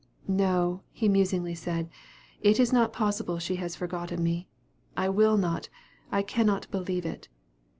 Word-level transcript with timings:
"No," 0.27 0.81
he 0.91 1.07
musingly 1.07 1.53
said; 1.53 1.87
"it 2.41 2.59
is 2.59 2.73
not 2.73 2.91
possible 2.91 3.37
she 3.37 3.57
has 3.57 3.75
forgotten 3.75 4.23
me. 4.23 4.47
I 4.97 5.09
will 5.09 5.37
not, 5.37 5.69
cannot 6.25 6.65
believe 6.71 7.05
it." 7.05 7.29